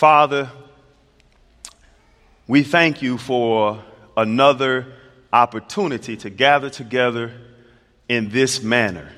[0.00, 0.50] Father,
[2.46, 3.84] we thank you for
[4.16, 4.94] another
[5.30, 7.34] opportunity to gather together
[8.08, 9.12] in this manner.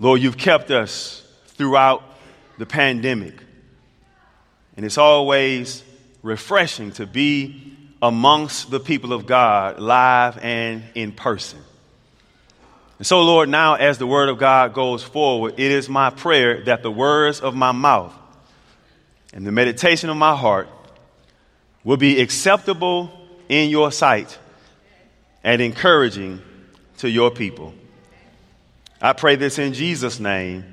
[0.00, 2.02] Lord, you've kept us throughout
[2.58, 3.34] the pandemic,
[4.76, 5.84] and it's always
[6.24, 7.72] refreshing to be
[8.02, 11.60] amongst the people of God, live and in person.
[12.98, 16.64] And so, Lord, now as the word of God goes forward, it is my prayer
[16.64, 18.12] that the words of my mouth
[19.32, 20.68] and the meditation of my heart
[21.84, 23.10] will be acceptable
[23.48, 24.38] in your sight
[25.44, 26.42] and encouraging
[26.98, 27.74] to your people.
[29.00, 30.64] I pray this in Jesus' name,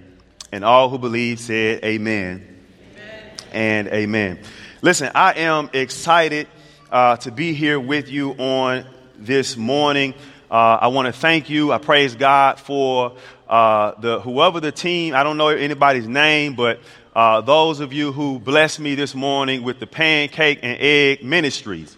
[0.52, 2.48] and all who believe said, Amen,
[2.92, 3.32] amen.
[3.52, 4.40] and Amen.
[4.82, 6.48] Listen, I am excited
[6.92, 8.86] uh, to be here with you on
[9.18, 10.14] this morning.
[10.50, 11.72] Uh, I want to thank you.
[11.72, 13.18] I praise God for
[13.48, 15.16] uh, the whoever the team.
[15.16, 16.80] I don't know anybody's name, but
[17.16, 21.96] uh, those of you who blessed me this morning with the pancake and egg ministries.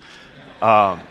[0.61, 1.01] Um,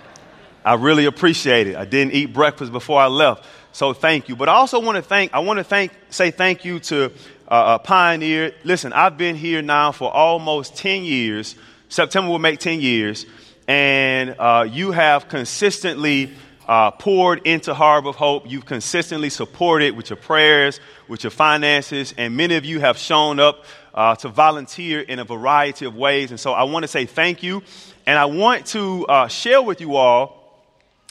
[0.64, 1.76] I really appreciate it.
[1.76, 4.36] I didn't eat breakfast before I left, so thank you.
[4.36, 5.34] But I also want to thank.
[5.34, 7.12] I want to thank say thank you to
[7.48, 8.54] uh, uh, Pioneer.
[8.64, 11.54] Listen, I've been here now for almost ten years.
[11.88, 13.26] September will make ten years,
[13.68, 16.32] and uh, you have consistently
[16.66, 18.50] uh, poured into Harbor of Hope.
[18.50, 23.38] You've consistently supported with your prayers, with your finances, and many of you have shown
[23.38, 23.64] up
[23.94, 26.30] uh, to volunteer in a variety of ways.
[26.30, 27.62] And so I want to say thank you.
[28.06, 30.62] And I want to uh, share with you all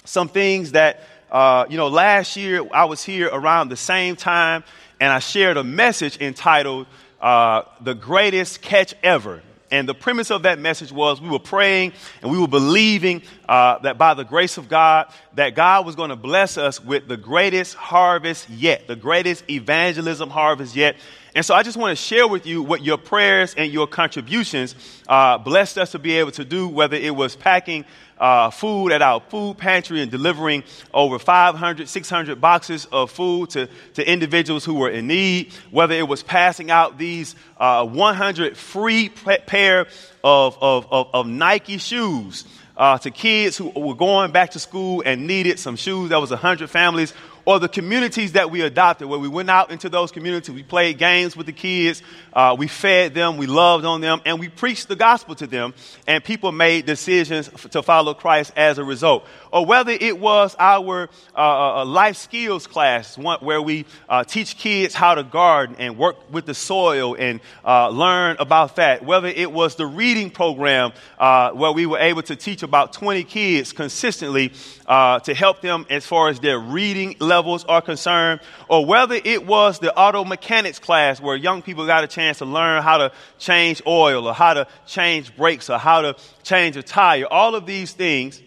[0.06, 4.64] some things that, uh, you know, last year I was here around the same time
[5.00, 6.88] and I shared a message entitled
[7.22, 9.42] uh, The Greatest Catch Ever.
[9.72, 13.80] And the premise of that message was we were praying and we were believing uh,
[13.80, 17.18] that by the grace of God, that God was going to bless us with the
[17.18, 20.96] greatest harvest yet, the greatest evangelism harvest yet.
[21.36, 24.76] And so I just want to share with you what your prayers and your contributions
[25.08, 27.86] uh, blessed us to be able to do, whether it was packing
[28.20, 33.68] uh, food at our food pantry and delivering over 500, 600 boxes of food to,
[33.96, 39.10] to individuals who were in need, whether it was passing out these uh, 100 free
[39.10, 39.88] pair
[40.24, 42.46] of, of, of, of Nike shoes.
[42.76, 46.10] Uh, to kids who were going back to school and needed some shoes.
[46.10, 47.14] That was 100 families
[47.46, 50.98] or the communities that we adopted, where we went out into those communities, we played
[50.98, 54.88] games with the kids, uh, we fed them, we loved on them, and we preached
[54.88, 55.74] the gospel to them,
[56.08, 59.26] and people made decisions to follow Christ as a result.
[59.52, 64.24] Or whether it was our uh, uh, uh life skills class, one, where we uh,
[64.24, 69.04] teach kids how to garden and work with the soil and uh, learn about that.
[69.04, 73.74] Whether it was the reading program, where we were able to teach about 20 kids
[73.74, 74.54] consistently
[74.88, 79.80] to help them as far as their reading levels are concerned, or whether it was
[79.80, 83.82] the auto mechanics class where young people got a chance to learn how to change
[83.88, 87.26] oil or how to change brakes or how to change a tire.
[87.26, 88.42] All of these things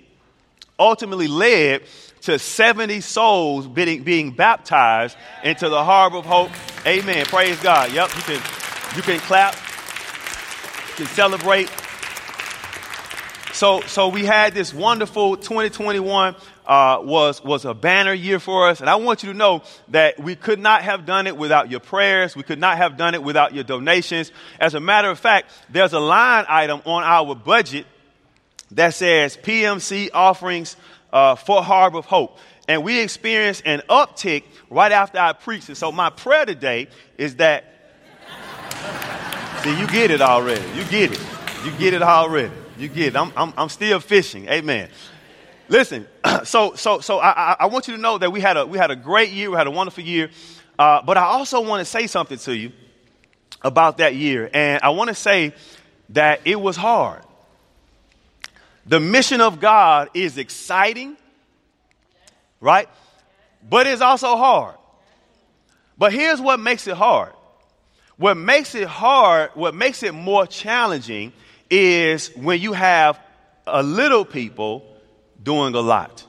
[0.79, 1.83] ultimately led
[2.23, 6.51] to 70 souls being, being baptized into the harbor of hope.
[6.87, 7.25] Amen.
[7.27, 7.93] Praise God.
[7.93, 8.43] Yep, you can,
[8.97, 9.55] you can clap,
[10.89, 11.71] you can celebrate.
[13.53, 16.37] So, so we had this wonderful 2021
[16.67, 18.81] uh, was, was a banner year for us.
[18.81, 21.81] And I want you to know that we could not have done it without your
[21.81, 22.35] prayers.
[22.35, 24.33] We could not have done it without your donations.
[24.59, 27.87] As a matter of fact, there's a line item on our budget
[28.73, 30.77] that says PMC offerings
[31.13, 32.39] uh, for Harbor of Hope.
[32.69, 35.77] And we experienced an uptick right after I preached it.
[35.77, 37.65] So my prayer today is that,
[39.63, 40.65] see, you get it already.
[40.77, 41.21] You get it.
[41.65, 42.53] You get it already.
[42.77, 43.17] You get it.
[43.17, 44.49] I'm, I'm, I'm still fishing.
[44.49, 44.89] Amen.
[45.69, 46.07] Listen,
[46.45, 48.91] so so so I, I want you to know that we had a we had
[48.91, 50.31] a great year, we had a wonderful year,
[50.79, 52.73] uh, but I also want to say something to you
[53.63, 55.55] about that year, and I want to say
[56.11, 57.23] that it was hard.
[58.87, 61.17] The mission of God is exciting,
[62.61, 62.89] right?
[63.69, 64.77] But it's also hard.
[65.99, 67.33] But here's what makes it hard.
[68.17, 71.33] What makes it hard, what makes it more challenging
[71.69, 73.19] is when you have
[73.67, 74.96] a little people
[75.47, 76.25] doing a lot.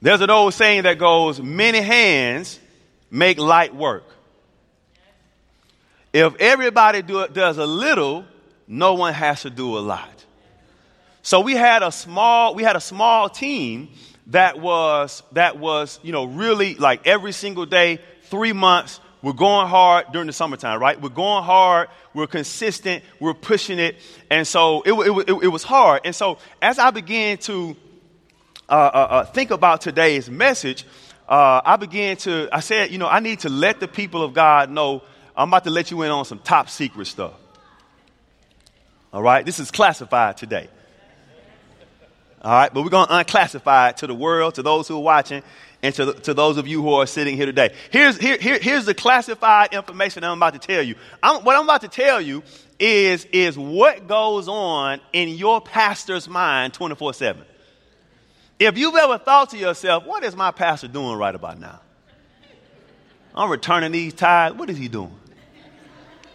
[0.00, 2.60] There's an old saying that goes, many hands
[3.10, 4.04] make light work.
[6.12, 8.24] If everybody do, does a little,
[8.68, 10.24] no one has to do a lot.
[11.22, 13.88] So we had a small, we had a small team
[14.28, 19.68] that was, that was, you know, really like every single day, three months, we're going
[19.68, 21.00] hard during the summertime, right?
[21.00, 21.88] We're going hard.
[22.12, 23.04] We're consistent.
[23.20, 23.96] We're pushing it.
[24.30, 26.02] And so it, it, it, it was hard.
[26.04, 27.76] And so as I began to
[28.68, 30.84] uh, uh, uh, think about today's message,
[31.28, 34.34] uh, I began to, I said, you know, I need to let the people of
[34.34, 35.02] God know
[35.36, 37.32] I'm about to let you in on some top secret stuff.
[39.12, 39.46] All right?
[39.46, 40.68] This is classified today.
[42.42, 42.74] All right?
[42.74, 45.42] But we're going to unclassify it to the world, to those who are watching,
[45.82, 47.74] and to, to those of you who are sitting here today.
[47.90, 50.94] Here's, here, here, here's the classified information I'm about to tell you.
[51.22, 52.42] I'm, what I'm about to tell you
[52.78, 57.44] is, is what goes on in your pastor's mind 24 7.
[58.58, 61.80] If you've ever thought to yourself, what is my pastor doing right about now?
[63.34, 64.56] I'm returning these tithes.
[64.56, 65.18] What is he doing?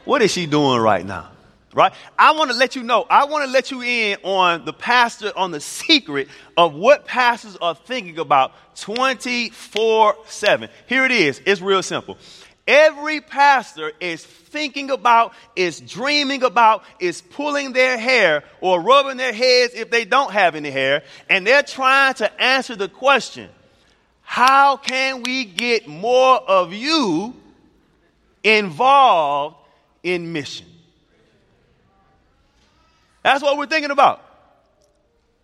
[0.03, 1.29] What is she doing right now?
[1.73, 1.91] Right?
[2.17, 5.31] I want to let you know, I want to let you in on the pastor,
[5.35, 10.69] on the secret of what pastors are thinking about 24 7.
[10.87, 11.41] Here it is.
[11.45, 12.17] It's real simple.
[12.67, 19.33] Every pastor is thinking about, is dreaming about, is pulling their hair or rubbing their
[19.33, 23.49] heads if they don't have any hair, and they're trying to answer the question
[24.21, 27.33] how can we get more of you
[28.43, 29.55] involved
[30.03, 30.67] in mission?
[33.27, 34.23] That's what we're thinking about.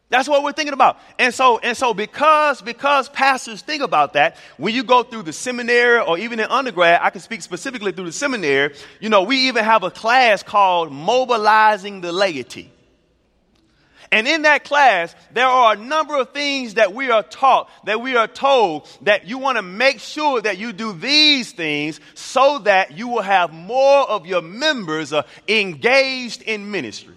[0.07, 0.99] That's what we're thinking about.
[1.19, 5.33] And so, and so because, because pastors think about that, when you go through the
[5.33, 9.49] seminary or even in undergrad, I can speak specifically through the seminary, you know, we
[9.49, 12.71] even have a class called Mobilizing the Laity.
[14.13, 17.99] And in that class, there are a number of things that we are taught, that
[17.99, 22.59] we are told that you want to make sure that you do these things so
[22.59, 27.15] that you will have more of your members uh, engaged in ministry.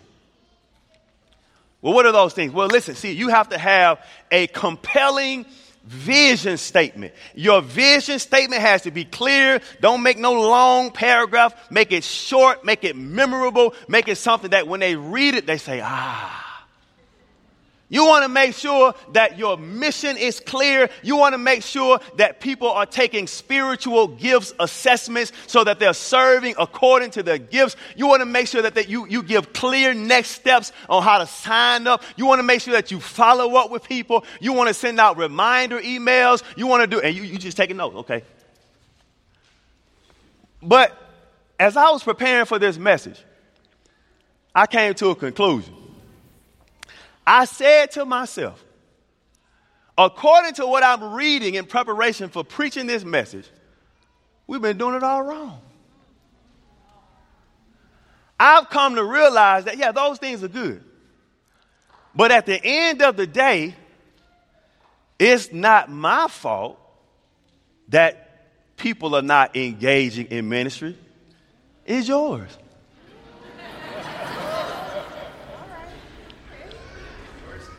[1.86, 2.52] Well, what are those things?
[2.52, 5.46] Well, listen, see, you have to have a compelling
[5.84, 7.14] vision statement.
[7.36, 9.60] Your vision statement has to be clear.
[9.80, 11.54] Don't make no long paragraph.
[11.70, 15.58] Make it short, make it memorable, make it something that when they read it, they
[15.58, 16.45] say, ah.
[17.88, 20.90] You want to make sure that your mission is clear.
[21.04, 25.94] You want to make sure that people are taking spiritual gifts assessments so that they're
[25.94, 27.76] serving according to their gifts.
[27.94, 31.26] You want to make sure that, you, you give clear next steps on how to
[31.26, 32.02] sign up.
[32.16, 34.24] You want to make sure that you follow up with people.
[34.40, 36.42] You want to send out reminder emails.
[36.56, 38.24] You want to do, and you, you just taking notes, okay?
[40.60, 40.96] But
[41.60, 43.22] as I was preparing for this message,
[44.52, 45.85] I came to a conclusion.
[47.26, 48.62] I said to myself,
[49.99, 53.49] according to what I'm reading in preparation for preaching this message,
[54.46, 55.61] we've been doing it all wrong.
[58.38, 60.84] I've come to realize that, yeah, those things are good.
[62.14, 63.75] But at the end of the day,
[65.19, 66.78] it's not my fault
[67.88, 70.96] that people are not engaging in ministry.
[71.87, 72.56] It's yours.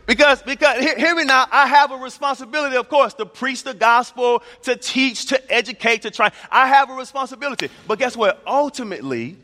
[0.08, 3.74] Because, because, hear, hear, me now, I have a responsibility, of course, to preach the
[3.74, 6.32] gospel, to teach, to educate, to try.
[6.50, 7.70] I have a responsibility.
[7.86, 8.42] But guess what?
[8.48, 9.36] Ultimately,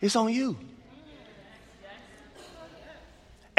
[0.00, 0.56] it's on you.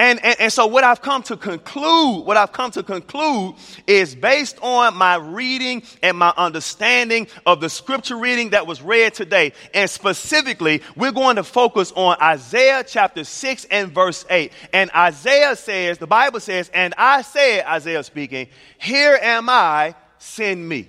[0.01, 3.53] And, and, and, so what I've come to conclude, what I've come to conclude
[3.86, 9.13] is based on my reading and my understanding of the scripture reading that was read
[9.13, 9.53] today.
[9.75, 14.51] And specifically, we're going to focus on Isaiah chapter 6 and verse 8.
[14.74, 18.47] And Isaiah says, the Bible says, and I said, Isaiah speaking,
[18.80, 20.88] here am I, send me.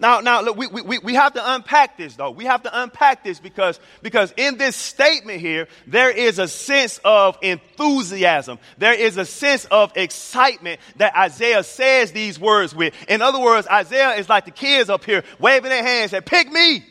[0.00, 2.30] Now, now look, we, we, we have to unpack this though.
[2.30, 6.98] We have to unpack this because, because in this statement here, there is a sense
[7.04, 8.58] of enthusiasm.
[8.78, 12.94] There is a sense of excitement that Isaiah says these words with.
[13.08, 16.50] In other words, Isaiah is like the kids up here waving their hands and pick
[16.50, 16.82] me.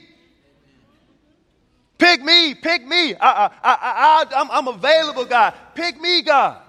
[1.98, 3.16] Pick me, pick me.
[3.16, 5.54] I, I, I, I, I'm, I'm available, God.
[5.74, 6.62] Pick me, God.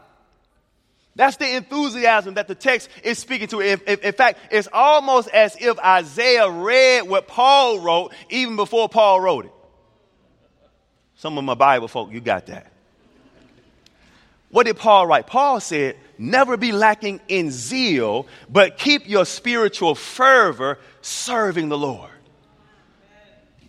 [1.17, 3.61] That's the enthusiasm that the text is speaking to.
[3.61, 9.47] In, fact, it's almost as if Isaiah read what Paul wrote even before Paul wrote
[9.47, 9.53] it.
[11.17, 12.73] Some of my Bible folk, you got that.
[14.51, 15.27] What did Paul write?
[15.27, 22.11] Paul said, Never be lacking in zeal, but keep your spiritual fervor serving the Lord.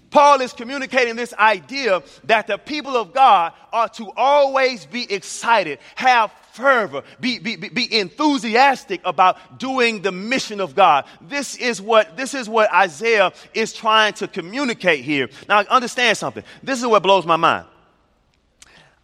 [0.10, 5.80] Paul is communicating this idea that the people of God are to always be excited,
[5.96, 11.06] have fervor, be, be, be enthusiastic about doing the mission of God.
[11.22, 15.30] This is what, this is what Isaiah is trying to communicate here.
[15.48, 16.44] Now, understand something.
[16.62, 17.66] This is what blows my mind.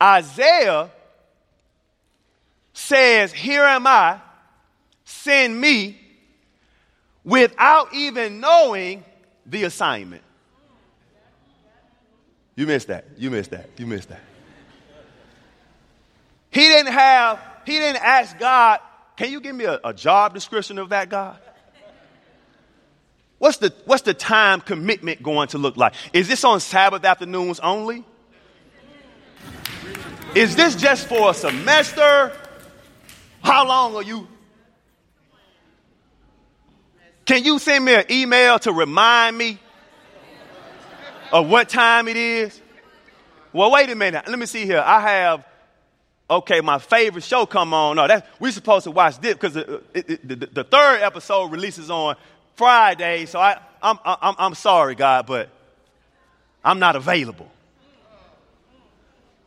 [0.02, 0.90] Isaiah
[2.74, 4.20] says, Here am I,
[5.06, 6.00] send me,
[7.24, 9.04] without even knowing
[9.46, 10.24] the assignment.
[12.56, 13.06] You missed that.
[13.18, 13.70] You missed that.
[13.78, 14.22] You missed that.
[16.58, 18.80] He didn't have, he didn't ask God,
[19.16, 21.38] can you give me a, a job description of that God?
[23.38, 25.94] What's the, what's the time commitment going to look like?
[26.14, 28.04] Is this on Sabbath afternoons only?
[30.34, 32.32] Is this just for a semester?
[33.44, 34.28] How long are you?
[37.26, 39.60] Can you send me an email to remind me
[41.32, 42.60] of what time it is?
[43.54, 44.28] Well, wait a minute.
[44.28, 44.84] Let me see here.
[44.84, 45.46] I have,
[46.30, 47.96] okay, my favorite show come on.
[47.96, 52.16] No, that, we're supposed to watch this because the, the, the, third episode releases on
[52.56, 53.26] Friday.
[53.26, 55.50] So I, I'm, I'm, I'm sorry, God, but
[56.64, 57.50] I'm not available.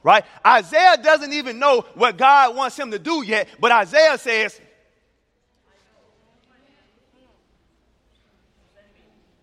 [0.03, 0.25] Right?
[0.47, 4.59] Isaiah doesn't even know what God wants him to do yet, but Isaiah says,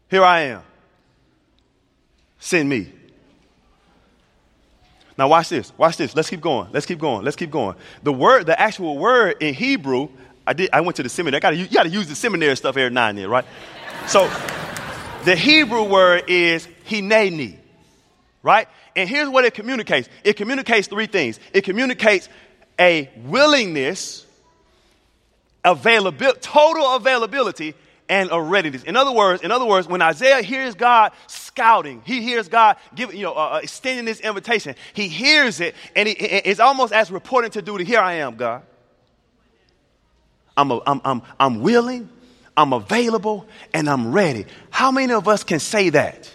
[0.10, 0.62] Here I am.
[2.40, 2.94] Send me.
[5.18, 5.74] Now watch this.
[5.78, 6.16] Watch this.
[6.16, 6.70] Let's keep going.
[6.72, 7.26] Let's keep going.
[7.26, 7.76] Let's keep going.
[8.04, 10.10] The word, the actual word in Hebrew,
[10.46, 10.70] I did.
[10.72, 11.38] I went to the seminary.
[11.38, 13.46] I gotta, you got to use the seminary stuff every now and then, right?
[14.08, 14.30] So,
[15.26, 17.58] the Hebrew word is hineni,
[18.44, 18.68] right?
[18.96, 20.08] And here's what it communicates.
[20.24, 21.40] It communicates three things.
[21.52, 22.30] It communicates
[22.80, 24.26] a willingness,
[25.66, 27.74] availability, total availability,
[28.10, 28.84] and a readiness.
[28.84, 33.18] In other words, in other words, when Isaiah hears God scouting, he hears God giving,
[33.18, 34.76] you know, uh, uh, extending this invitation.
[34.94, 37.84] He hears it, and he, it's almost as reporting to duty.
[37.84, 38.64] Here I am, God.
[40.56, 42.10] I'm, a, I'm, I'm, I'm willing,
[42.56, 44.46] I'm available, and I'm ready.
[44.70, 46.34] How many of us can say that?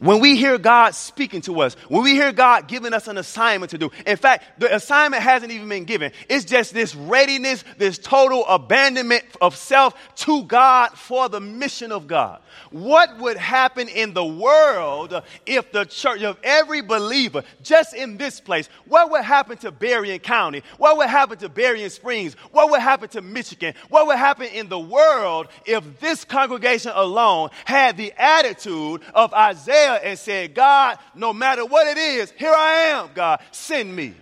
[0.00, 3.70] When we hear God speaking to us, when we hear God giving us an assignment
[3.70, 6.12] to do, in fact, the assignment hasn't even been given.
[6.28, 12.06] It's just this readiness, this total abandonment of self to God for the mission of
[12.06, 12.40] God.
[12.70, 18.40] What would happen in the world if the church, of every believer, just in this
[18.40, 20.62] place, what would happen to Berrien County?
[20.76, 22.34] What would happen to Berrien Springs?
[22.52, 23.74] What would happen to Michigan?
[23.88, 29.87] What would happen in the world if this congregation alone had the attitude of Isaiah?
[29.92, 34.14] And said, God, no matter what it is, here I am, God, send me.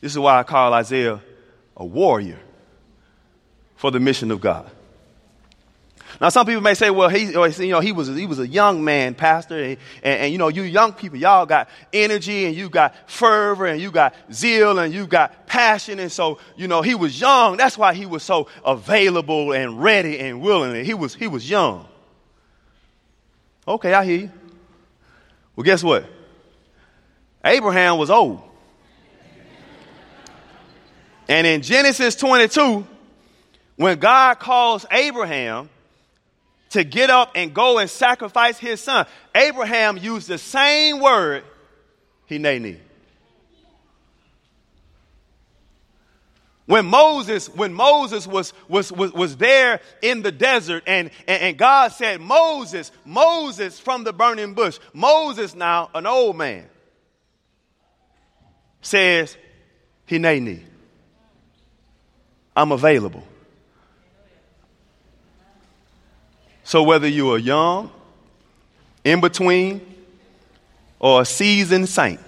[0.00, 1.20] This is why I call Isaiah
[1.76, 2.38] a warrior
[3.76, 4.70] for the mission of God.
[6.20, 8.84] Now, some people may say, well, he, you know, he, was, he was a young
[8.84, 12.68] man, pastor, and, and, and, you know, you young people, y'all got energy, and you
[12.68, 16.94] got fervor, and you got zeal, and you got passion, and so, you know, he
[16.94, 17.56] was young.
[17.56, 20.84] That's why he was so available and ready and willing.
[20.84, 21.86] He was, he was young.
[23.66, 24.30] Okay, I hear you.
[25.56, 26.04] Well, guess what?
[27.44, 28.42] Abraham was old.
[31.28, 32.86] And in Genesis 22,
[33.76, 35.70] when God calls Abraham,
[36.74, 39.06] to get up and go and sacrifice his son.
[39.32, 41.44] Abraham used the same word,
[42.28, 42.78] hineni.
[46.66, 51.56] When Moses, when Moses was, was, was, was there in the desert and, and, and
[51.56, 56.68] God said, Moses, Moses from the burning bush, Moses now, an old man,
[58.80, 59.36] says,
[60.08, 60.60] Hineni,
[62.56, 63.22] I'm available.
[66.74, 67.88] So whether you are young,
[69.04, 69.80] in between,
[70.98, 72.18] or a seasoned saint,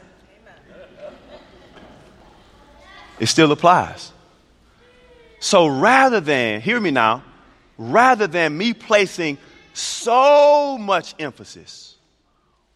[3.19, 4.13] it still applies.
[5.41, 7.25] So rather than, hear me now,
[7.77, 9.39] rather than me placing
[9.75, 11.97] so much emphasis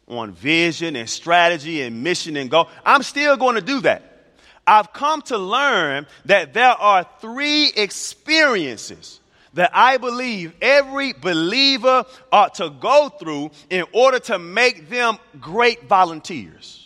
[0.08, 4.32] on vision and strategy and mission and goal, I'm still going to do that.
[4.66, 9.19] I've come to learn that there are three experiences
[9.54, 15.84] that I believe every believer ought to go through in order to make them great
[15.84, 16.76] volunteers.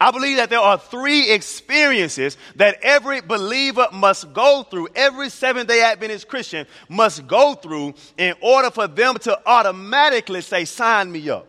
[0.00, 5.68] I believe that there are three experiences that every believer must go through, every Seventh
[5.68, 11.30] day Adventist Christian must go through in order for them to automatically say, Sign me
[11.30, 11.46] up.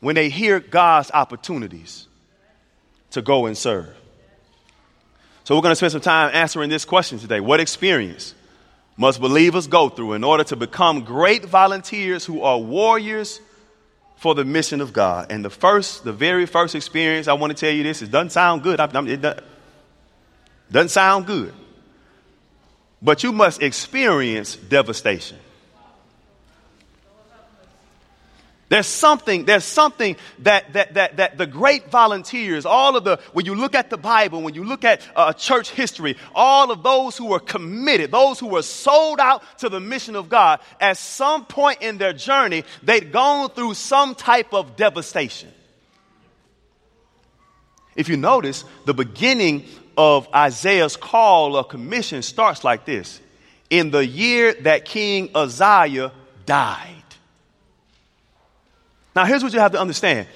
[0.00, 2.08] When they hear God's opportunities
[3.10, 3.94] to go and serve.
[5.44, 7.38] So, we're going to spend some time answering this question today.
[7.38, 8.34] What experience
[8.96, 13.40] must believers go through in order to become great volunteers who are warriors
[14.16, 15.32] for the mission of God.
[15.32, 18.30] And the first, the very first experience, I want to tell you this, it doesn't
[18.30, 18.78] sound good.
[18.80, 19.44] it
[20.70, 21.52] doesn't sound good.
[23.00, 25.38] But you must experience devastation.
[28.72, 33.44] There's something, there's something that, that, that, that the great volunteers, all of the, when
[33.44, 37.18] you look at the Bible, when you look at uh, church history, all of those
[37.18, 41.44] who were committed, those who were sold out to the mission of God, at some
[41.44, 45.50] point in their journey, they'd gone through some type of devastation.
[47.94, 49.66] If you notice, the beginning
[49.98, 53.20] of Isaiah's call or commission starts like this
[53.68, 56.10] In the year that King Uzziah
[56.46, 57.01] died.
[59.14, 60.26] Now, here's what you have to understand.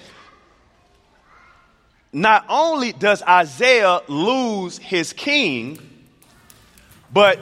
[2.13, 5.79] Not only does Isaiah lose his king,
[7.13, 7.39] but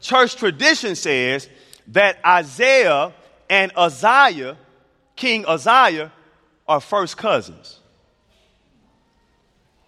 [0.00, 1.48] church tradition says
[1.88, 3.12] that Isaiah
[3.48, 4.56] and Uzziah,
[5.16, 6.12] King Uzziah,
[6.66, 7.80] are first cousins.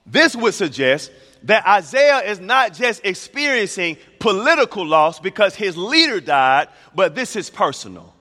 [0.07, 1.13] This would suggest
[1.45, 7.49] that Isaiah is not just experiencing political loss because his leader died, but this is
[7.49, 8.15] personal.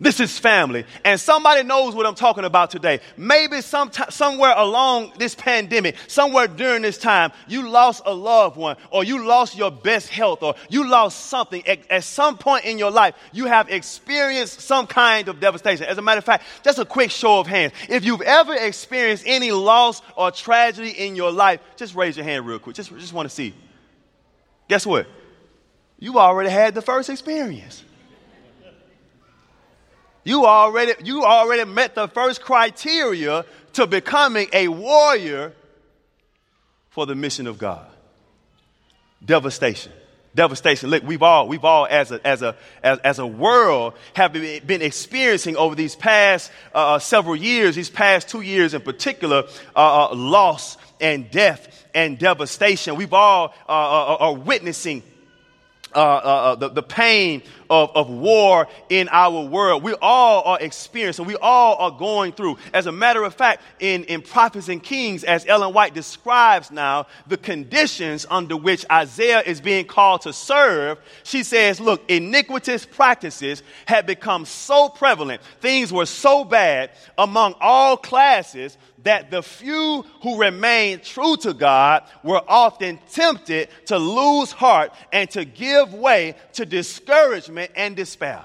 [0.00, 0.84] This is family.
[1.04, 2.98] And somebody knows what I'm talking about today.
[3.16, 8.76] Maybe some somewhere along this pandemic, somewhere during this time, you lost a loved one,
[8.90, 11.64] or you lost your best health, or you lost something.
[11.66, 15.86] At, at some point in your life, you have experienced some kind of devastation.
[15.86, 17.72] As a matter of fact, just a quick show of hands.
[17.88, 22.46] If you've ever experienced any loss or tragedy in your life, just raise your hand
[22.46, 22.74] real quick.
[22.74, 23.54] Just, just want to see.
[24.68, 25.06] Guess what?
[26.00, 27.84] You already had the first experience.
[30.24, 35.52] You already, you already met the first criteria to becoming a warrior
[36.90, 37.86] for the mission of God.
[39.24, 39.92] Devastation.
[40.34, 40.90] Devastation.
[40.90, 44.82] Look, we've all, we've all as a, as a, as, as a world have been
[44.82, 49.44] experiencing over these past uh, uh, several years, these past two years in particular,
[49.76, 52.96] uh, uh, loss and death and devastation.
[52.96, 55.02] We've all uh, uh, are witnessing
[55.94, 59.82] uh, uh, the, the pain of, of war in our world.
[59.82, 62.58] We all are experiencing, we all are going through.
[62.72, 67.06] As a matter of fact, in, in Prophets and Kings, as Ellen White describes now,
[67.26, 73.62] the conditions under which Isaiah is being called to serve, she says, look, iniquitous practices
[73.86, 80.38] had become so prevalent, things were so bad among all classes that the few who
[80.38, 86.66] remained true to God were often tempted to lose heart and to give way to
[86.66, 88.44] discouragement and despair.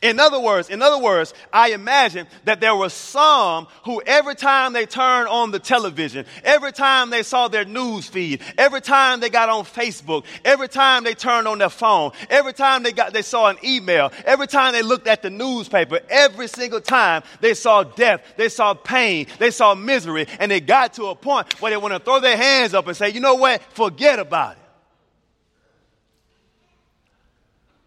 [0.00, 4.72] In other words, in other words, I imagine that there were some who every time
[4.72, 9.28] they turned on the television, every time they saw their news feed, every time they
[9.28, 13.22] got on Facebook, every time they turned on their phone, every time they got they
[13.22, 17.82] saw an email, every time they looked at the newspaper, every single time they saw
[17.82, 21.76] death, they saw pain, they saw misery, and they got to a point where they
[21.76, 23.62] want to throw their hands up and say, "You know what?
[23.74, 24.61] Forget about it."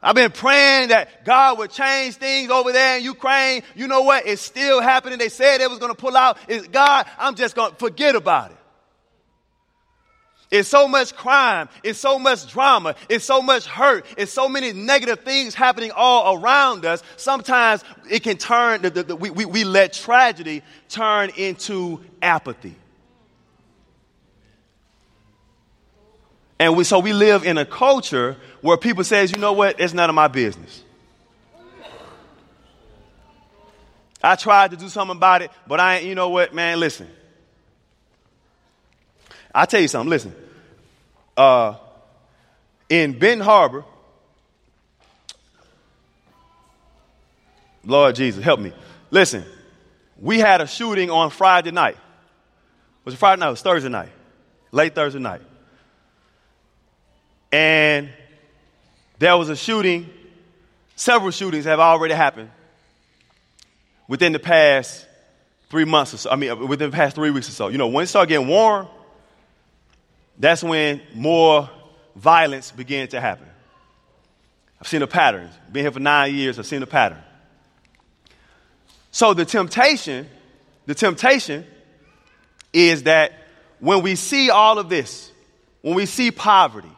[0.05, 3.63] I've been praying that God would change things over there in Ukraine.
[3.75, 4.27] You know what?
[4.27, 5.17] It's still happening.
[5.17, 6.37] They said it was going to pull out.
[6.47, 8.57] It's God, I'm just going to forget about it.
[10.51, 11.69] It's so much crime.
[11.81, 12.93] It's so much drama.
[13.09, 14.05] It's so much hurt.
[14.15, 17.01] It's so many negative things happening all around us.
[17.17, 22.75] Sometimes it can turn, the, the, the, we, we, we let tragedy turn into apathy.
[26.59, 29.93] And we, so we live in a culture where people says, you know what, it's
[29.93, 30.83] none of my business.
[34.23, 37.07] I tried to do something about it, but I ain't, you know what, man, listen.
[39.53, 40.33] i tell you something, listen.
[41.37, 41.75] Uh,
[42.89, 43.83] in Benton Harbor,
[47.83, 48.73] Lord Jesus, help me.
[49.11, 49.43] Listen,
[50.19, 51.97] we had a shooting on Friday night.
[53.03, 53.47] Was it Friday night?
[53.49, 54.09] It was Thursday night.
[54.71, 55.41] Late Thursday night.
[57.51, 58.09] And
[59.19, 60.09] there was a shooting,
[60.95, 62.51] several shootings have already happened
[64.07, 65.05] within the past
[65.69, 66.29] three months or so.
[66.29, 67.67] I mean, uh, within the past three weeks or so.
[67.69, 68.87] You know, when it started getting warm,
[70.37, 71.69] that's when more
[72.15, 73.47] violence began to happen.
[74.79, 75.49] I've seen a pattern.
[75.71, 77.21] Been here for nine years, I've seen a pattern.
[79.11, 80.29] So the temptation,
[80.85, 81.65] the temptation
[82.73, 83.31] is that
[83.79, 85.31] when we see all of this,
[85.81, 86.94] when we see poverty,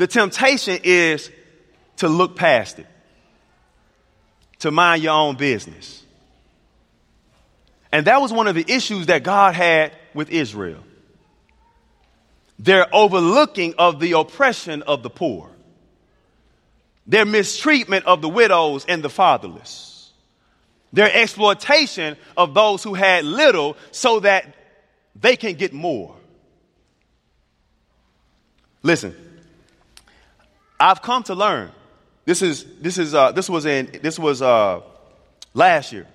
[0.00, 1.30] the temptation is
[1.98, 2.86] to look past it,
[4.60, 6.02] to mind your own business.
[7.92, 10.82] And that was one of the issues that God had with Israel.
[12.58, 15.50] Their overlooking of the oppression of the poor,
[17.06, 20.12] their mistreatment of the widows and the fatherless,
[20.94, 24.46] their exploitation of those who had little so that
[25.14, 26.16] they can get more.
[28.82, 29.14] Listen,
[30.80, 31.70] I've come to learn.
[32.24, 34.80] This is this is uh, this was in this was uh,
[35.52, 36.06] last year.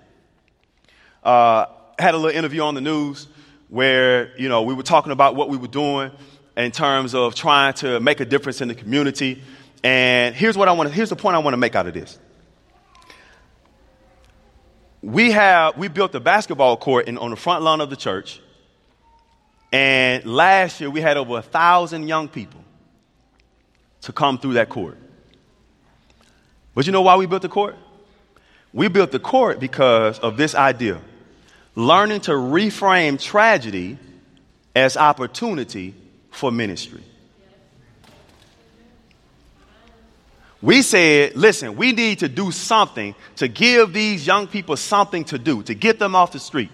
[1.23, 1.67] Uh,
[1.99, 3.27] had a little interview on the news
[3.69, 6.11] where you know we were talking about what we were doing
[6.57, 9.43] in terms of trying to make a difference in the community.
[9.83, 10.91] And here's what I want.
[10.91, 12.17] Here's the point I want to make out of this.
[15.03, 18.41] We have we built a basketball court in, on the front lawn of the church,
[19.71, 22.64] And last year, we had over a thousand young people
[24.05, 24.97] to come through that court.
[26.75, 27.75] But you know why we built the court?
[28.71, 31.01] We built the court because of this idea
[31.77, 33.97] learning to reframe tragedy
[34.73, 35.93] as opportunity
[36.31, 37.03] for ministry.
[40.61, 45.37] We said, listen, we need to do something to give these young people something to
[45.37, 46.71] do, to get them off the street.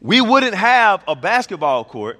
[0.00, 2.18] We wouldn't have a basketball court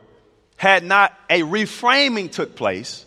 [0.57, 3.05] had not a reframing took place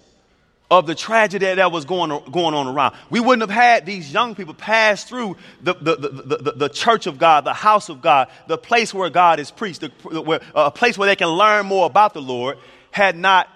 [0.71, 2.95] of the tragedy that was going, going on around.
[3.10, 7.07] We wouldn't have had these young people pass through the, the, the, the, the church
[7.07, 10.63] of God, the house of God, the place where God is preached, the, where, uh,
[10.67, 12.57] a place where they can learn more about the Lord,
[12.89, 13.49] had not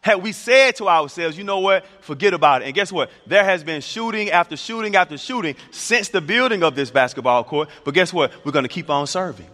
[0.00, 2.66] had we said to ourselves, you know what, forget about it.
[2.66, 3.10] And guess what?
[3.26, 7.68] There has been shooting after shooting after shooting since the building of this basketball court.
[7.84, 8.32] But guess what?
[8.46, 9.48] We're going to keep on serving.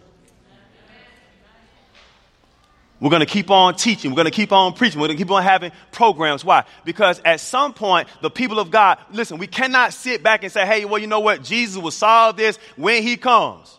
[3.05, 4.13] We're going to keep on teaching.
[4.13, 4.99] We're going to keep on preaching.
[4.99, 6.43] We're going to keep on having programs.
[6.43, 6.65] Why?
[6.87, 10.65] Because at some point, the people of God, listen, we cannot sit back and say,
[10.65, 11.43] hey, well, you know what?
[11.43, 13.79] Jesus will solve this when he comes.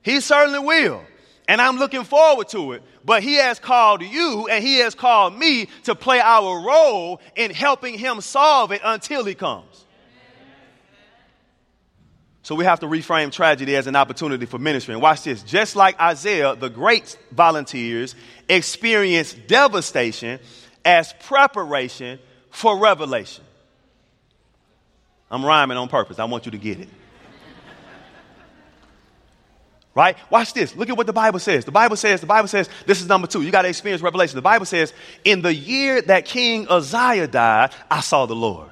[0.00, 1.02] He certainly will.
[1.46, 2.82] And I'm looking forward to it.
[3.04, 7.50] But he has called you and he has called me to play our role in
[7.50, 9.84] helping him solve it until he comes.
[12.46, 14.94] So we have to reframe tragedy as an opportunity for ministry.
[14.94, 15.42] And watch this.
[15.42, 18.14] Just like Isaiah, the great volunteers
[18.48, 20.40] experienced devastation
[20.84, 22.18] as preparation
[22.50, 23.44] for revelation.
[25.30, 26.18] I'm rhyming on purpose.
[26.18, 26.88] I want you to get it.
[29.94, 30.16] Right?
[30.28, 30.76] Watch this.
[30.76, 31.64] Look at what the Bible says.
[31.64, 33.40] The Bible says, the Bible says, this is number two.
[33.40, 34.36] You got to experience revelation.
[34.36, 34.92] The Bible says,
[35.24, 38.68] in the year that King Uzziah died, I saw the Lord.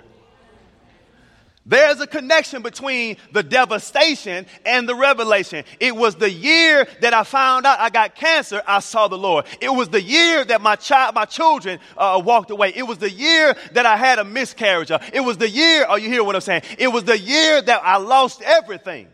[1.66, 5.64] There's a connection between the devastation and the revelation.
[5.81, 9.46] It was the year that I found out I got cancer, I saw the Lord.
[9.62, 12.74] It was the year that my child, my children uh, walked away.
[12.77, 14.90] It was the year that I had a miscarriage.
[15.12, 16.62] It was the year, oh, you hear what I'm saying?
[16.79, 19.09] It was the year that I lost everything.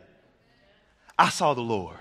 [1.17, 1.97] I saw the Lord.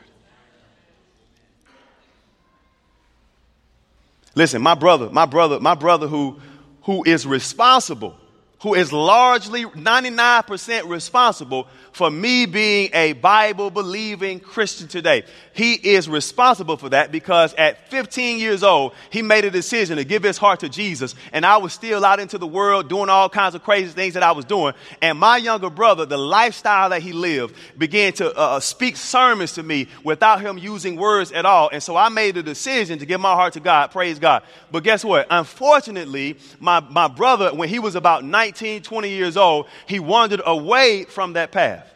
[4.34, 6.40] Listen, my brother, my brother, my brother who,
[6.84, 8.19] who is responsible
[8.62, 15.24] who is largely 99% responsible for me being a Bible believing Christian today.
[15.54, 20.04] He is responsible for that because at 15 years old, he made a decision to
[20.04, 21.16] give his heart to Jesus.
[21.32, 24.24] And I was still out into the world doing all kinds of crazy things that
[24.24, 24.74] I was doing.
[25.02, 29.54] And my younger brother, the lifestyle that he lived, began to uh, uh speak sermons
[29.54, 31.70] to me without him using words at all.
[31.72, 33.92] And so I made a decision to give my heart to God.
[33.92, 34.44] Praise God.
[34.72, 35.28] But guess what?
[35.30, 41.06] Unfortunately, my, my brother, when he was about 19, 20 years old, he wandered away
[41.06, 41.88] from that path.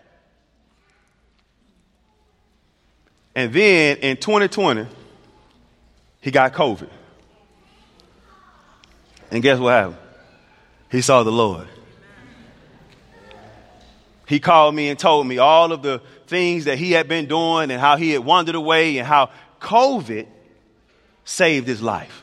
[3.35, 4.87] And then in 2020,
[6.21, 6.89] he got COVID.
[9.31, 9.97] And guess what happened?
[10.91, 11.67] He saw the Lord.
[14.27, 17.71] He called me and told me all of the things that he had been doing
[17.71, 20.27] and how he had wandered away and how COVID
[21.25, 22.22] saved his life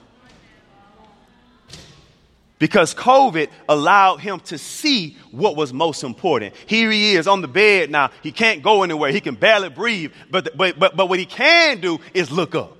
[2.60, 6.54] because COVID allowed him to see what was most important.
[6.66, 8.10] Here he is on the bed now.
[8.22, 9.10] He can't go anywhere.
[9.10, 10.12] He can barely breathe.
[10.30, 12.79] But, but, but, but what he can do is look up.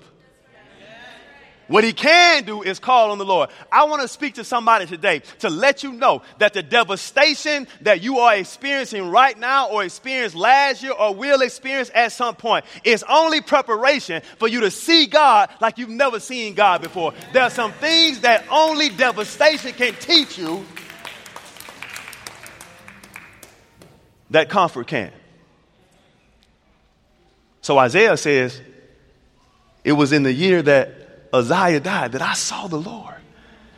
[1.71, 3.49] What he can do is call on the Lord.
[3.71, 8.03] I want to speak to somebody today to let you know that the devastation that
[8.03, 12.65] you are experiencing right now or experienced last year or will experience at some point
[12.83, 17.13] is only preparation for you to see God like you've never seen God before.
[17.31, 20.65] There are some things that only devastation can teach you
[24.31, 25.13] that comfort can.
[27.61, 28.59] So Isaiah says,
[29.85, 31.00] it was in the year that
[31.33, 33.20] Uzziah died that I saw the Lord.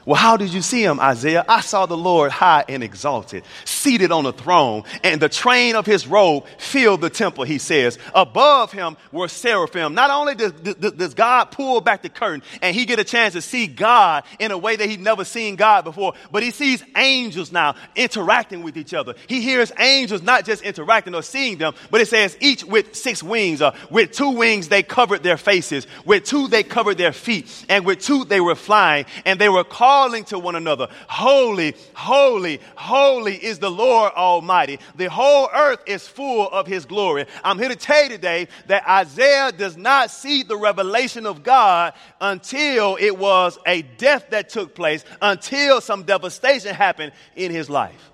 [0.05, 1.45] Well, how did you see him, Isaiah?
[1.47, 5.85] I saw the Lord high and exalted, seated on a throne, and the train of
[5.85, 7.97] his robe filled the temple, he says.
[8.13, 9.93] Above him were seraphim.
[9.93, 13.41] Not only does, does God pull back the curtain and he get a chance to
[13.41, 17.51] see God in a way that he'd never seen God before, but he sees angels
[17.51, 19.15] now interacting with each other.
[19.27, 23.23] He hears angels not just interacting or seeing them, but it says each with six
[23.23, 23.61] wings.
[23.61, 27.85] Uh, with two wings they covered their faces, with two they covered their feet, and
[27.85, 32.59] with two they were flying, and they were called calling to one another, Holy, holy,
[32.75, 34.79] holy is the Lord Almighty.
[34.95, 37.27] The whole earth is full of His glory.
[37.43, 41.93] I'm here to tell you today that Isaiah does not see the revelation of God
[42.19, 48.11] until it was a death that took place, until some devastation happened in his life.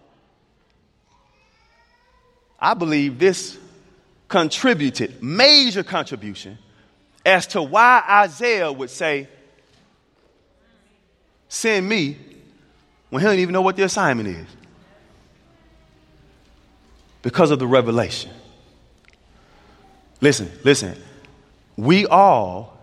[2.60, 3.58] I believe this
[4.28, 6.58] contributed, major contribution,
[7.26, 9.30] as to why Isaiah would say,
[11.50, 12.16] Send me
[13.10, 14.48] when he don't even know what the assignment is.
[17.22, 18.32] Because of the revelation.
[20.22, 20.96] Listen, listen.
[21.76, 22.78] We all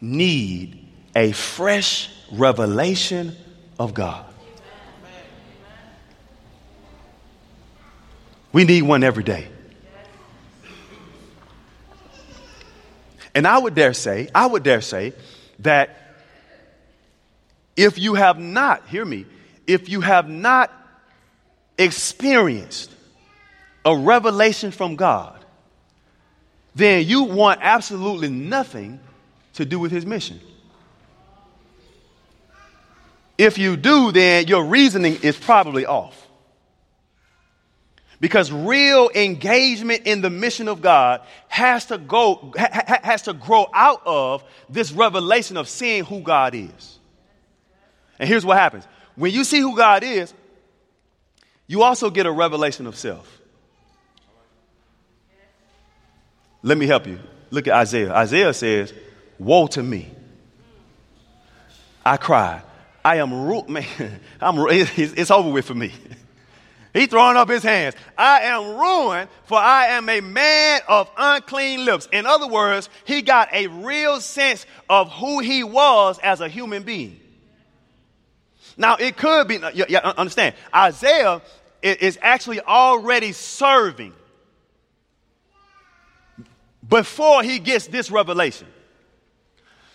[0.00, 3.36] need a fresh revelation
[3.78, 4.26] of God.
[8.52, 9.48] We need one every day.
[13.34, 15.12] And I would dare say, I would dare say
[15.60, 16.09] that
[17.80, 19.24] if you have not, hear me,
[19.66, 20.70] if you have not
[21.78, 22.94] experienced
[23.86, 25.42] a revelation from God,
[26.74, 29.00] then you want absolutely nothing
[29.54, 30.38] to do with his mission.
[33.38, 36.28] If you do, then your reasoning is probably off.
[38.20, 43.66] Because real engagement in the mission of God has to go, ha, has to grow
[43.72, 46.99] out of this revelation of seeing who God is.
[48.20, 48.86] And here's what happens.
[49.16, 50.32] When you see who God is,
[51.66, 53.40] you also get a revelation of self.
[56.62, 57.18] Let me help you.
[57.50, 58.12] Look at Isaiah.
[58.12, 58.92] Isaiah says,
[59.38, 60.10] Woe to me.
[62.04, 62.62] I cried.
[63.02, 65.92] I am ru- man, I'm, it's over with for me.
[66.92, 67.94] He throwing up his hands.
[68.18, 72.08] I am ruined, for I am a man of unclean lips.
[72.12, 76.82] In other words, he got a real sense of who he was as a human
[76.82, 77.19] being.
[78.76, 81.42] Now, it could be, understand, Isaiah
[81.82, 84.14] is actually already serving
[86.88, 88.66] before he gets this revelation.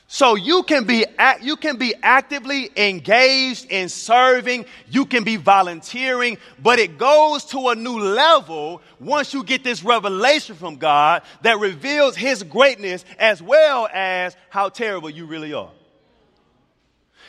[0.07, 1.03] So you can be
[1.41, 7.69] you can be actively engaged in serving, you can be volunteering, but it goes to
[7.69, 13.41] a new level once you get this revelation from God that reveals his greatness as
[13.41, 15.71] well as how terrible you really are.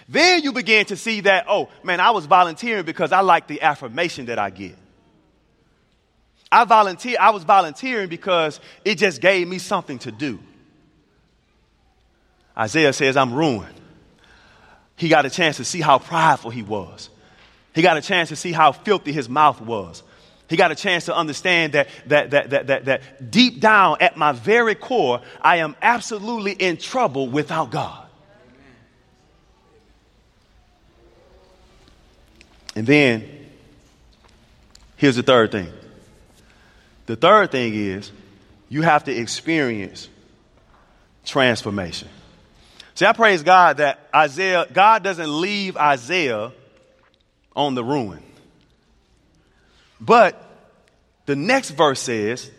[0.08, 3.62] Then you begin to see that, oh man, I was volunteering because I like the
[3.62, 4.76] affirmation that I get.
[6.50, 10.38] I volunteer, I was volunteering because it just gave me something to do.
[12.56, 13.74] Isaiah says, I'm ruined.
[14.96, 17.10] He got a chance to see how prideful he was.
[17.74, 20.02] He got a chance to see how filthy his mouth was.
[20.48, 24.16] He got a chance to understand that, that, that, that, that, that deep down at
[24.16, 28.05] my very core, I am absolutely in trouble without God.
[32.76, 33.26] And then,
[34.96, 35.72] here's the third thing.
[37.06, 38.12] The third thing is
[38.68, 40.08] you have to experience
[41.24, 42.08] transformation.
[42.94, 46.52] See, I praise God that Isaiah, God doesn't leave Isaiah
[47.54, 48.22] on the ruin.
[49.98, 50.42] But
[51.24, 52.50] the next verse says,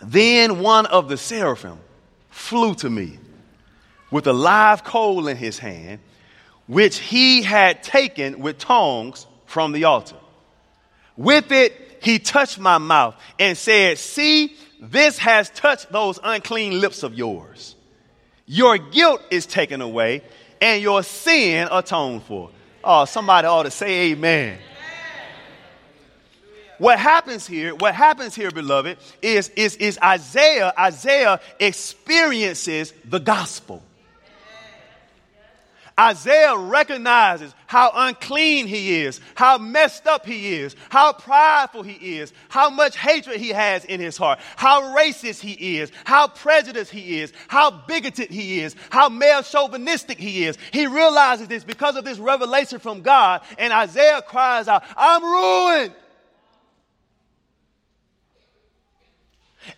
[0.00, 1.78] Then one of the seraphim
[2.30, 3.18] flew to me
[4.08, 5.98] with a live coal in his hand,
[6.68, 10.16] which he had taken with tongs from the altar.
[11.14, 17.02] With it, he touched my mouth and said, See, this has touched those unclean lips
[17.02, 17.76] of yours.
[18.46, 20.22] Your guilt is taken away
[20.58, 22.48] and your sin atoned for.
[22.82, 24.58] Oh, somebody ought to say amen.
[26.78, 33.82] What happens here, what happens here, beloved, is, is, is Isaiah, Isaiah experiences the gospel.
[35.98, 42.32] Isaiah recognizes how unclean he is, how messed up he is, how prideful he is,
[42.48, 47.20] how much hatred he has in his heart, how racist he is, how prejudiced he
[47.20, 50.56] is, how bigoted he is, how male chauvinistic he is.
[50.72, 55.94] He realizes this because of this revelation from God, and Isaiah cries out, I'm ruined.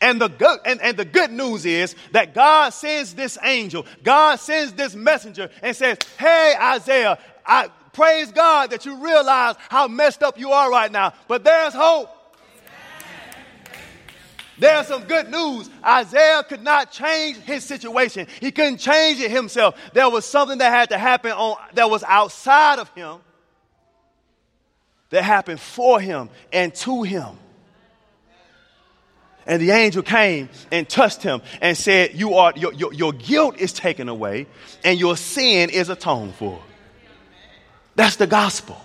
[0.01, 4.37] And the good and, and the good news is that God sends this angel, God
[4.37, 10.23] sends this messenger and says, Hey Isaiah, I praise God that you realize how messed
[10.23, 11.15] up you are right now.
[11.29, 12.11] But there's hope.
[14.59, 15.69] There's some good news.
[15.85, 18.29] Isaiah could not change his situation.
[18.41, 19.77] He couldn't change it himself.
[19.93, 23.19] There was something that had to happen on that was outside of him
[25.11, 27.37] that happened for him and to him.
[29.47, 33.59] And the angel came and touched him and said, you are, your, your, your guilt
[33.59, 34.47] is taken away
[34.83, 36.63] and your sin is atoned for.
[37.95, 38.81] That's the gospel.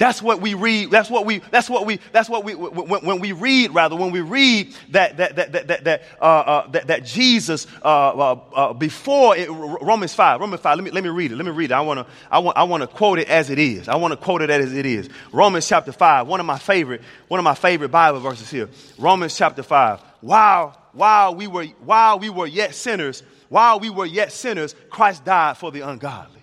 [0.00, 0.90] That's what we read.
[0.90, 1.40] That's what we.
[1.50, 2.00] That's what we.
[2.10, 2.54] That's what we.
[2.54, 6.70] When, when we read, rather, when we read that that that that that uh, uh,
[6.70, 10.78] that, that, Jesus uh, uh, uh before it, Romans five, Romans five.
[10.78, 11.36] Let me let me read it.
[11.36, 11.74] Let me read it.
[11.74, 12.06] I want to.
[12.30, 12.56] I want.
[12.56, 13.88] I want to quote it as it is.
[13.88, 15.10] I want to quote it as it is.
[15.32, 16.26] Romans chapter five.
[16.26, 17.02] One of my favorite.
[17.28, 18.70] One of my favorite Bible verses here.
[18.96, 20.00] Romans chapter five.
[20.22, 25.26] while, while, we were, while we were yet sinners, while we were yet sinners, Christ
[25.26, 26.39] died for the ungodly.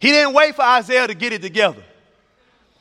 [0.00, 1.82] He didn't wait for Isaiah to get it together.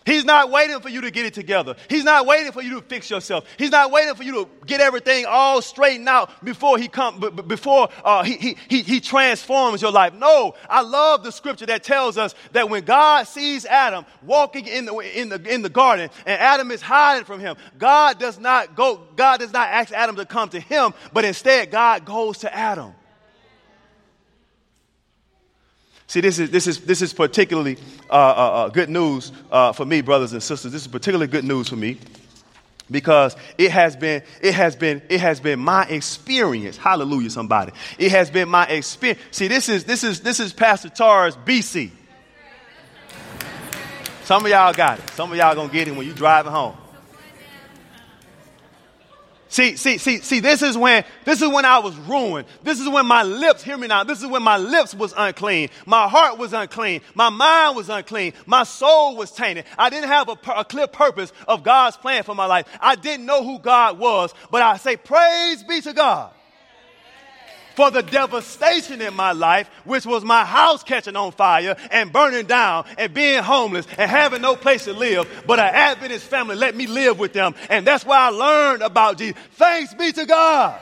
[0.06, 1.76] He's not waiting for you to get it together.
[1.88, 3.46] He's not waiting for you to fix yourself.
[3.58, 7.30] He's not waiting for you to get everything all straightened out before he come, b-
[7.30, 10.16] before uh, he, he, he transforms your life.
[10.16, 14.86] No, I love the scripture that tells us that when God sees Adam walking in
[14.86, 18.76] the, in the, in the garden and Adam is hiding from him, God does not
[18.76, 22.56] go, God does not ask Adam to come to him, but instead God goes to
[22.56, 22.94] Adam.
[26.10, 27.78] See, this is, this is, this is particularly
[28.10, 30.72] uh, uh, uh, good news uh, for me, brothers and sisters.
[30.72, 32.00] This is particularly good news for me
[32.90, 36.78] because it has been it has been it has been my experience.
[36.78, 37.74] Hallelujah somebody.
[38.00, 41.92] It has been my experience see this is this is this is pastor Tara's bc
[44.24, 45.10] some of y'all got it.
[45.12, 46.76] Some of y'all gonna get it when you driving home
[49.52, 52.48] See, see, see, see, this is when, this is when I was ruined.
[52.62, 55.70] This is when my lips, hear me now, this is when my lips was unclean.
[55.88, 57.02] My heart was unclean.
[57.16, 58.34] My mind was unclean.
[58.46, 59.66] My soul was tainted.
[59.76, 62.68] I didn't have a, a clear purpose of God's plan for my life.
[62.80, 66.32] I didn't know who God was, but I say, praise be to God
[67.80, 72.46] for the devastation in my life, which was my house catching on fire and burning
[72.46, 75.26] down and being homeless and having no place to live.
[75.48, 77.56] But an Adventist family let me live with them.
[77.70, 79.42] And that's why I learned about Jesus.
[79.54, 80.78] Thanks be to God.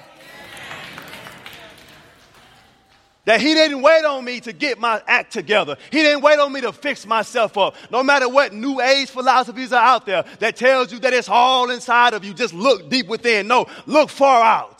[3.25, 5.77] That he didn't wait on me to get my act together.
[5.91, 7.75] He didn't wait on me to fix myself up.
[7.91, 11.69] No matter what new age philosophies are out there that tells you that it's all
[11.69, 13.47] inside of you, just look deep within.
[13.47, 14.76] No, look far out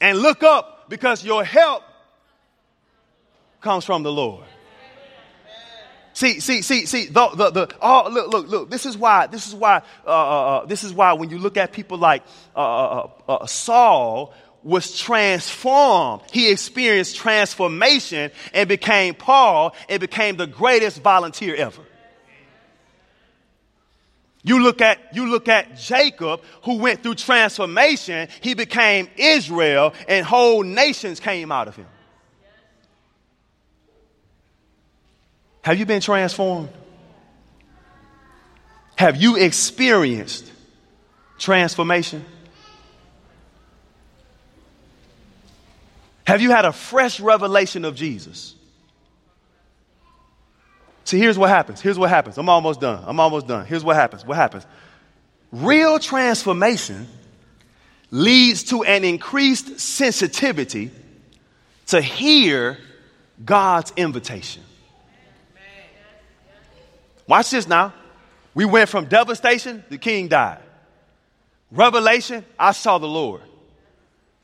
[0.00, 1.82] and look up because your help
[3.60, 4.44] comes from the Lord.
[6.12, 9.46] See, see, see, see, the, the, the, oh, look, look, look, this is why, this
[9.46, 10.12] is why, uh, uh,
[10.62, 12.24] uh this is why when you look at people like
[12.56, 14.34] uh, uh, uh, Saul
[14.64, 16.22] was transformed.
[16.32, 21.82] He experienced transformation and became Paul and became the greatest volunteer ever.
[24.42, 28.28] You look at, you look at Jacob, who went through transformation.
[28.40, 31.86] He became Israel, and whole nations came out of him.
[35.62, 36.70] Have you been transformed?
[38.96, 40.50] Have you experienced
[41.38, 42.24] transformation?
[46.26, 48.54] Have you had a fresh revelation of Jesus?
[51.08, 51.80] See, here's what happens.
[51.80, 52.36] Here's what happens.
[52.36, 53.02] I'm almost done.
[53.06, 53.64] I'm almost done.
[53.64, 54.26] Here's what happens.
[54.26, 54.66] What happens?
[55.50, 57.08] Real transformation
[58.10, 60.90] leads to an increased sensitivity
[61.86, 62.76] to hear
[63.42, 64.62] God's invitation.
[67.26, 67.94] Watch this now.
[68.52, 70.60] We went from devastation, the king died.
[71.70, 73.40] Revelation, I saw the Lord.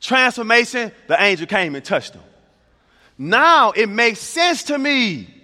[0.01, 2.23] Transformation, the angel came and touched him.
[3.19, 5.34] Now it makes sense to me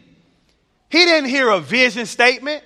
[0.92, 2.64] he didn't hear a vision statement.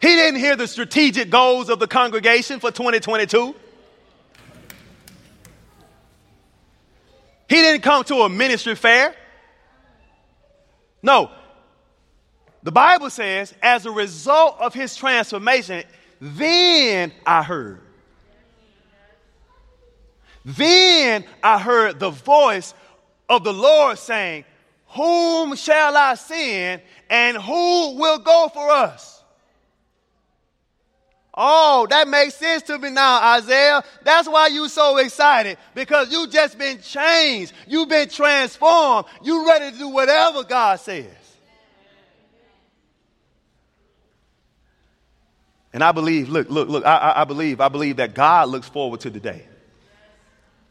[0.00, 3.54] He didn't hear the strategic goals of the congregation for 2022.
[7.48, 9.14] He didn't come to a ministry fair.
[11.02, 11.30] No.
[12.62, 15.84] The Bible says, as a result of his transformation,
[16.20, 17.80] then I heard.
[20.44, 22.74] Then I heard the voice
[23.28, 24.44] of the Lord saying,
[24.88, 29.22] whom shall I send and who will go for us?
[31.40, 33.84] Oh, that makes sense to me now, Isaiah.
[34.02, 37.52] That's why you so excited because you just been changed.
[37.68, 39.06] You've been transformed.
[39.22, 41.06] You ready to do whatever God says.
[45.72, 48.98] And I believe, look, look, look, I, I believe, I believe that God looks forward
[49.00, 49.46] to the day.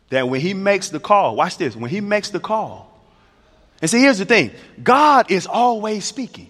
[0.09, 2.96] That when he makes the call, watch this, when he makes the call,
[3.81, 6.49] and see, here's the thing God is always speaking.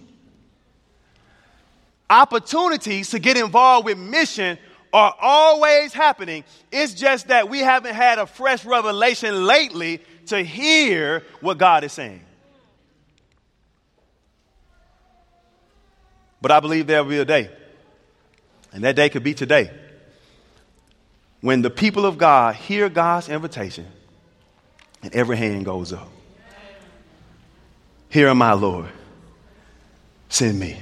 [2.09, 4.57] Opportunities to get involved with mission
[4.93, 6.45] are always happening.
[6.71, 11.91] It's just that we haven't had a fresh revelation lately to hear what God is
[11.91, 12.21] saying.
[16.41, 17.49] But I believe there will be a day,
[18.71, 19.71] and that day could be today,
[21.41, 23.87] when the people of God hear God's invitation
[25.03, 26.09] and every hand goes up.
[28.09, 28.89] Here am I, Lord.
[30.29, 30.79] Send me.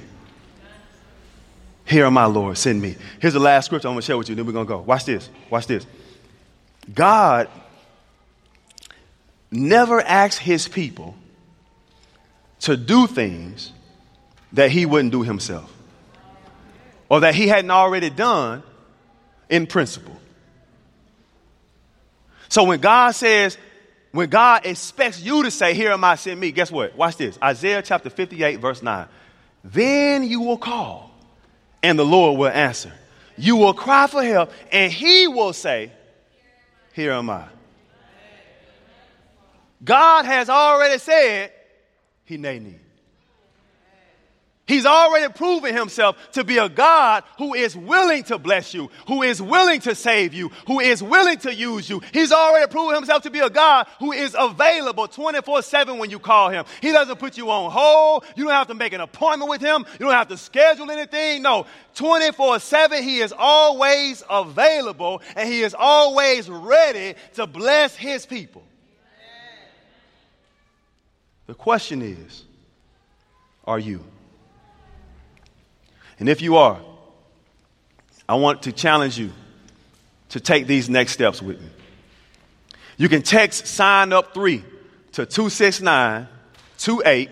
[1.86, 2.58] Here am I, Lord.
[2.58, 2.96] Send me.
[3.20, 4.80] Here's the last scripture I'm going to share with you, then we're going to go.
[4.82, 5.30] Watch this.
[5.50, 5.86] Watch this.
[6.94, 7.50] God
[9.52, 11.16] never asks his people
[12.62, 13.72] to do things
[14.54, 15.72] that he wouldn't do himself.
[17.10, 18.64] or that he hadn't already done
[19.50, 20.16] in principle.
[22.50, 23.58] So when God says,
[24.16, 26.96] when God expects you to say, Here am I, send me, guess what?
[26.96, 29.08] Watch this Isaiah chapter 58, verse 9.
[29.64, 31.12] Then you will call,
[31.84, 32.94] and the Lord will answer.
[33.38, 35.92] You will cry for help, and he will say,
[36.94, 37.46] Here am I.
[39.84, 41.52] God has already said
[42.24, 42.80] he may need.
[44.68, 49.22] He's already proven himself to be a God who is willing to bless you, who
[49.22, 52.02] is willing to save you, who is willing to use you.
[52.12, 56.18] He's already proven himself to be a God who is available 24 7 when you
[56.18, 56.66] call him.
[56.82, 58.26] He doesn't put you on hold.
[58.36, 59.86] You don't have to make an appointment with him.
[59.94, 61.44] You don't have to schedule anything.
[61.44, 68.26] No, 24 7, he is always available and he is always ready to bless his
[68.26, 68.64] people.
[71.46, 72.46] The question is,
[73.66, 74.04] are you?
[76.20, 76.80] And if you are,
[78.28, 79.32] I want to challenge you
[80.30, 81.68] to take these next steps with me.
[82.98, 84.64] You can text sign up three
[85.14, 86.28] to 269
[86.78, 87.30] 28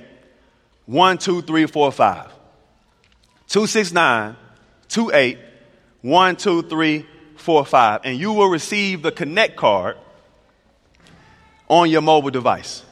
[0.88, 2.31] 12345.
[3.47, 4.36] 269
[4.89, 5.38] 28
[6.03, 8.01] 12345.
[8.03, 9.97] And you will receive the Connect card
[11.69, 12.84] on your mobile device.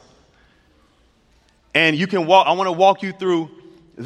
[1.74, 3.50] And you can walk, I want to walk you through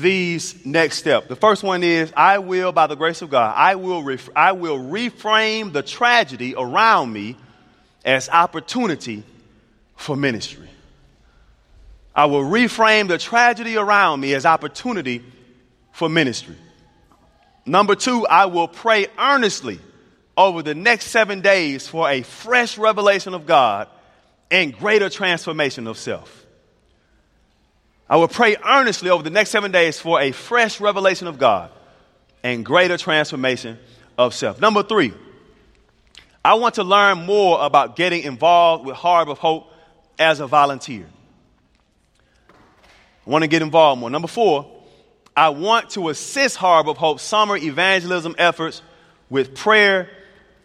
[0.01, 1.27] these next steps.
[1.29, 4.53] The first one is I will, by the grace of God, I will, ref- I
[4.53, 7.37] will reframe the tragedy around me
[8.05, 9.23] as opportunity
[9.97, 10.69] for ministry.
[12.15, 15.23] I will reframe the tragedy around me as opportunity
[15.93, 16.57] for ministry.
[17.67, 19.81] Number two, I will pray earnestly
[20.37, 23.89] over the next seven days for a fresh revelation of God
[24.51, 26.46] and greater transformation of self.
[28.09, 31.71] I will pray earnestly over the next seven days for a fresh revelation of God
[32.43, 33.79] and greater transformation
[34.17, 34.61] of self.
[34.61, 35.13] Number three,
[36.45, 39.73] I want to learn more about getting involved with Harbor of Hope
[40.19, 41.07] as a volunteer.
[43.27, 44.11] I want to get involved more.
[44.11, 44.71] Number four,
[45.37, 48.81] I want to assist Harbor of Hope summer evangelism efforts
[49.29, 50.09] with prayer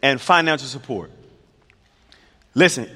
[0.03, 1.09] and financial support.
[2.53, 2.87] Listen,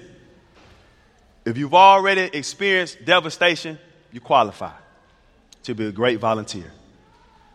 [1.44, 3.80] if you've already experienced devastation,
[4.16, 4.72] you qualify
[5.64, 6.72] to be a great volunteer.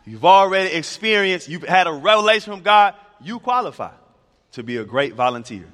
[0.05, 3.93] You've already experienced, you've had a revelation from God, you qualify
[4.53, 5.65] to be a great volunteer.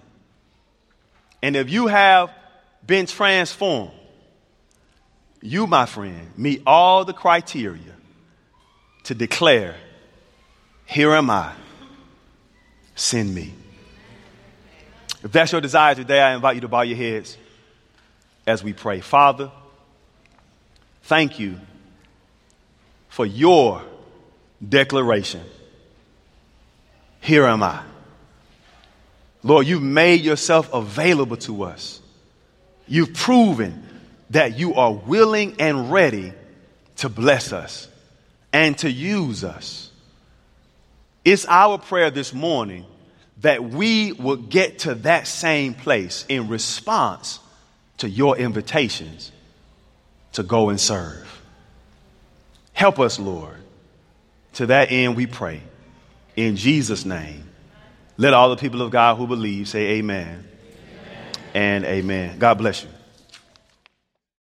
[1.42, 2.30] And if you have
[2.86, 3.90] been transformed,
[5.42, 7.94] you, my friend, meet all the criteria
[9.04, 9.74] to declare,
[10.84, 11.52] Here am I,
[12.94, 13.52] send me.
[15.24, 17.36] If that's your desire today, I invite you to bow your heads
[18.46, 19.00] as we pray.
[19.00, 19.50] Father,
[21.06, 21.60] Thank you
[23.08, 23.80] for your
[24.68, 25.42] declaration.
[27.20, 27.80] Here am I.
[29.44, 32.00] Lord, you've made yourself available to us.
[32.88, 33.86] You've proven
[34.30, 36.32] that you are willing and ready
[36.96, 37.86] to bless us
[38.52, 39.92] and to use us.
[41.24, 42.84] It's our prayer this morning
[43.42, 47.38] that we will get to that same place in response
[47.98, 49.30] to your invitations
[50.36, 51.26] to go and serve.
[52.72, 53.56] Help us, Lord.
[54.54, 55.62] To that end, we pray.
[56.36, 57.42] In Jesus' name.
[58.18, 61.32] Let all the people of God who believe say amen, amen.
[61.52, 62.38] and amen.
[62.38, 62.88] God bless you.